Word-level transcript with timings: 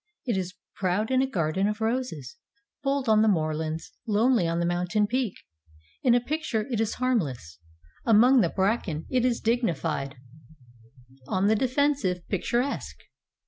It 0.25 0.35
is 0.35 0.55
proud 0.77 1.11
in 1.11 1.21
a 1.21 1.27
garden 1.29 1.67
of 1.67 1.79
roses, 1.79 2.35
bold 2.81 3.07
on 3.07 3.21
the 3.21 3.27
moorlands, 3.27 3.91
lonely 4.07 4.47
on 4.47 4.59
the 4.59 4.65
mountain 4.65 5.05
peak. 5.05 5.35
In 6.01 6.15
a 6.15 6.19
picture 6.19 6.65
it 6.71 6.81
is 6.81 6.95
harm 6.95 7.19
less, 7.19 7.59
among 8.03 8.41
the 8.41 8.49
bracken 8.49 9.05
it 9.11 9.23
is 9.23 9.39
dignified, 9.39 10.15
on 11.27 11.45
the 11.45 11.55
defensive, 11.55 12.27
picturesque. 12.29 12.97